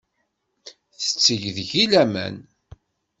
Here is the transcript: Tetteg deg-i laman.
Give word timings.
Tetteg 1.03 1.41
deg-i 1.55 1.85
laman. 1.91 2.35